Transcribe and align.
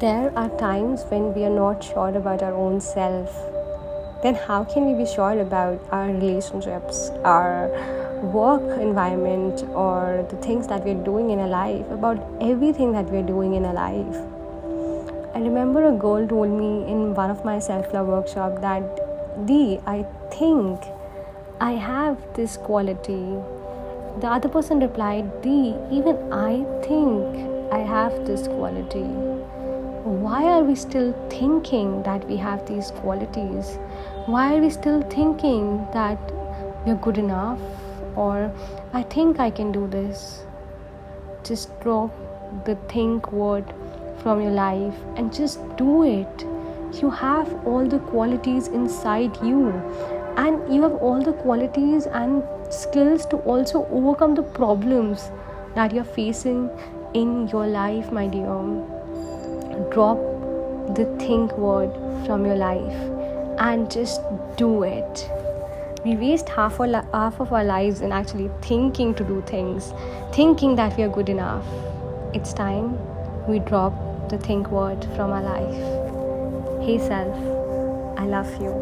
there 0.00 0.32
are 0.38 0.48
times 0.58 1.02
when 1.08 1.34
we 1.34 1.42
are 1.44 1.50
not 1.50 1.82
sure 1.82 2.10
about 2.16 2.40
our 2.40 2.54
own 2.54 2.80
self, 2.80 3.30
then 4.22 4.36
how 4.36 4.62
can 4.62 4.86
we 4.86 4.94
be 4.94 5.04
sure 5.10 5.40
about 5.40 5.80
our 5.90 6.06
relationships, 6.06 7.10
our 7.24 7.68
work 8.22 8.62
environment, 8.80 9.64
or 9.74 10.24
the 10.30 10.36
things 10.36 10.68
that 10.68 10.84
we're 10.84 11.02
doing 11.02 11.30
in 11.30 11.40
our 11.40 11.48
life, 11.48 11.90
about 11.90 12.24
everything 12.40 12.92
that 12.92 13.06
we're 13.06 13.26
doing 13.26 13.54
in 13.54 13.64
our 13.64 13.74
life? 13.74 14.16
I 15.34 15.40
remember 15.40 15.84
a 15.88 15.92
girl 15.92 16.28
told 16.28 16.50
me 16.50 16.88
in 16.88 17.14
one 17.14 17.30
of 17.30 17.44
my 17.44 17.58
self 17.58 17.92
love 17.92 18.06
workshop 18.06 18.60
that, 18.60 19.46
Dee, 19.46 19.80
I 19.84 20.06
think 20.30 20.80
I 21.60 21.72
have 21.72 22.18
this 22.34 22.56
quality. 22.56 23.36
The 24.20 24.28
other 24.28 24.48
person 24.48 24.78
replied, 24.78 25.42
Dee, 25.42 25.74
even 25.90 26.32
I 26.32 26.64
think 26.86 27.72
I 27.72 27.80
have 27.80 28.26
this 28.26 28.46
quality 28.46 29.04
why 30.04 30.44
are 30.44 30.62
we 30.62 30.74
still 30.74 31.12
thinking 31.30 32.02
that 32.04 32.26
we 32.28 32.36
have 32.36 32.66
these 32.66 32.90
qualities? 32.90 33.78
Why 34.26 34.56
are 34.56 34.60
we 34.60 34.70
still 34.70 35.02
thinking 35.02 35.86
that 35.92 36.18
we're 36.86 36.96
good 36.96 37.18
enough 37.18 37.58
or 38.16 38.52
I 38.92 39.02
think 39.02 39.40
I 39.40 39.50
can 39.50 39.72
do 39.72 39.86
this? 39.86 40.44
Just 41.44 41.80
drop 41.80 42.10
the 42.64 42.76
think 42.88 43.32
word 43.32 43.64
from 44.22 44.40
your 44.42 44.50
life 44.50 44.94
and 45.16 45.32
just 45.32 45.60
do 45.76 46.04
it. 46.04 46.46
You 47.00 47.10
have 47.10 47.52
all 47.66 47.86
the 47.86 47.98
qualities 47.98 48.68
inside 48.68 49.36
you, 49.42 49.68
and 50.36 50.74
you 50.74 50.82
have 50.82 50.94
all 50.94 51.20
the 51.22 51.34
qualities 51.34 52.06
and 52.06 52.42
skills 52.70 53.26
to 53.26 53.36
also 53.38 53.86
overcome 53.90 54.34
the 54.34 54.42
problems 54.42 55.30
that 55.74 55.92
you're 55.92 56.04
facing 56.04 56.70
in 57.12 57.48
your 57.48 57.66
life, 57.66 58.10
my 58.10 58.26
dear 58.26 58.46
drop 59.90 60.18
the 60.94 61.04
think 61.18 61.56
word 61.58 61.92
from 62.26 62.44
your 62.44 62.56
life 62.56 62.96
and 63.58 63.90
just 63.90 64.20
do 64.56 64.82
it. 64.82 65.30
We 66.04 66.16
waste 66.16 66.48
half, 66.48 66.78
half 66.78 67.40
of 67.40 67.52
our 67.52 67.64
lives 67.64 68.00
in 68.00 68.12
actually 68.12 68.50
thinking 68.62 69.14
to 69.14 69.24
do 69.24 69.42
things 69.46 69.92
thinking 70.32 70.76
that 70.76 70.96
we 70.96 71.02
are 71.02 71.08
good 71.08 71.28
enough. 71.28 71.66
It's 72.34 72.52
time 72.52 72.98
we 73.46 73.58
drop 73.58 73.94
the 74.28 74.38
think 74.38 74.70
word 74.70 75.04
from 75.16 75.32
our 75.32 75.42
life. 75.42 76.84
Hey 76.84 76.98
self 76.98 77.58
i 78.18 78.26
love 78.26 78.50
you 78.60 78.72